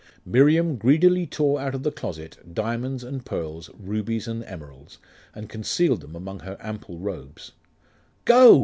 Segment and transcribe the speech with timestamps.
[0.25, 4.97] Miriam greedily tore out of the closet diamonds and pearls, rubies and emeralds,
[5.35, 7.51] and concealed them among her ample robes
[8.25, 8.59] 'Go!